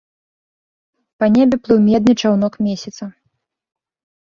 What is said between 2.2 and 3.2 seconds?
чаўнок месяца.